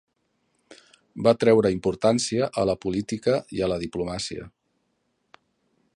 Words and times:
Va 1.27 1.33
treure 1.43 1.71
importància 1.75 2.49
a 2.63 2.65
la 2.71 2.77
política 2.87 3.37
i 3.59 3.65
a 3.67 3.69
la 3.73 3.81
diplomàcia. 3.87 4.49